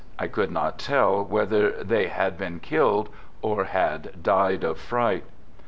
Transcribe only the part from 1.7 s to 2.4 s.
they had